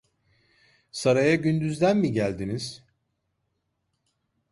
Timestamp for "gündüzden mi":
1.35-2.11